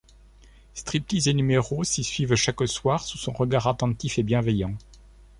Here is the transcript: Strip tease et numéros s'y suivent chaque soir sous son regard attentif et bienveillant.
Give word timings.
Strip 0.73 1.05
tease 1.07 1.27
et 1.27 1.33
numéros 1.35 1.83
s'y 1.83 2.03
suivent 2.03 2.33
chaque 2.33 2.67
soir 2.67 3.03
sous 3.03 3.19
son 3.19 3.33
regard 3.33 3.67
attentif 3.67 4.17
et 4.17 4.23
bienveillant. 4.23 4.75